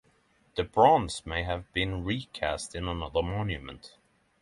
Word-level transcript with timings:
The 0.55 0.63
bronze 0.63 1.27
may 1.27 1.43
have 1.43 1.71
been 1.73 2.03
recast 2.03 2.73
in 2.73 2.87
another 2.87 3.21
monument. 3.21 3.97